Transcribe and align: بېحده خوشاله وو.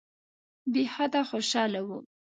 بېحده 0.73 1.21
خوشاله 1.29 1.81
وو. 1.87 1.97